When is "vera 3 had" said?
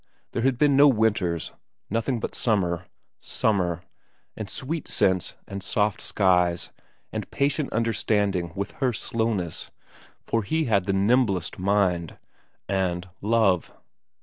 10.65-10.85